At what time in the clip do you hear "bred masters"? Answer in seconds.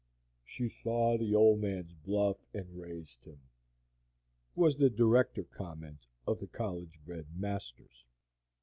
7.05-8.07